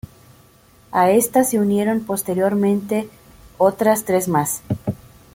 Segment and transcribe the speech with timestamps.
[0.91, 3.07] A esta se unieron posteriormente
[3.59, 4.63] otras tres más.